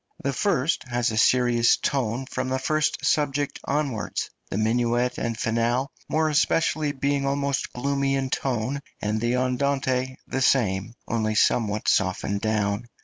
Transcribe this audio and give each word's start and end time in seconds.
The 0.23 0.33
first 0.33 0.83
has 0.87 1.11
a 1.11 1.15
serious 1.17 1.77
tone 1.77 2.25
from 2.25 2.49
the 2.49 2.57
first 2.57 3.05
subject 3.05 3.59
onwards, 3.65 4.31
the 4.49 4.57
minuet 4.57 5.19
and 5.19 5.37
finale 5.37 5.89
more 6.09 6.27
especially 6.27 6.91
being 6.91 7.23
almost 7.23 7.71
gloomy 7.71 8.15
in 8.15 8.31
tone, 8.31 8.81
and 8.99 9.21
the 9.21 9.35
andante 9.35 10.15
the 10.25 10.41
same, 10.41 10.95
only 11.07 11.35
somewhat 11.35 11.87
softened 11.87 12.41
down. 12.41 12.87